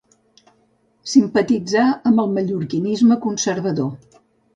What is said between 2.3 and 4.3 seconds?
mallorquinisme conservador.